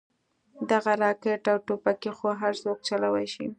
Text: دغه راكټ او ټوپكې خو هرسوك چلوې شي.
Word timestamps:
دغه 0.71 0.91
راكټ 1.03 1.43
او 1.51 1.57
ټوپكې 1.65 2.11
خو 2.17 2.27
هرسوك 2.41 2.77
چلوې 2.87 3.25
شي. 3.33 3.45